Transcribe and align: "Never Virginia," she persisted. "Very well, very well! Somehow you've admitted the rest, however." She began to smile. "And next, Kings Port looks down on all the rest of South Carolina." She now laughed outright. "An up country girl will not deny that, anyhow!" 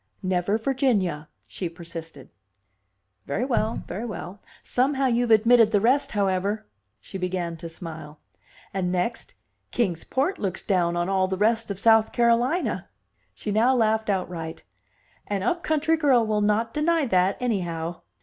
"Never 0.23 0.57
Virginia," 0.57 1.29
she 1.47 1.69
persisted. 1.69 2.31
"Very 3.27 3.45
well, 3.45 3.83
very 3.85 4.03
well! 4.07 4.39
Somehow 4.63 5.05
you've 5.05 5.29
admitted 5.29 5.69
the 5.69 5.79
rest, 5.79 6.13
however." 6.13 6.65
She 6.99 7.19
began 7.19 7.55
to 7.57 7.69
smile. 7.69 8.19
"And 8.73 8.91
next, 8.91 9.35
Kings 9.69 10.03
Port 10.03 10.39
looks 10.39 10.63
down 10.63 10.95
on 10.97 11.07
all 11.07 11.27
the 11.27 11.37
rest 11.37 11.69
of 11.69 11.79
South 11.79 12.13
Carolina." 12.13 12.89
She 13.35 13.51
now 13.51 13.75
laughed 13.75 14.09
outright. 14.09 14.63
"An 15.27 15.43
up 15.43 15.61
country 15.61 15.97
girl 15.97 16.25
will 16.25 16.41
not 16.41 16.73
deny 16.73 17.05
that, 17.05 17.37
anyhow!" 17.39 18.01